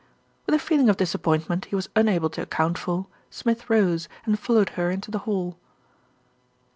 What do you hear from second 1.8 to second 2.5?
unable to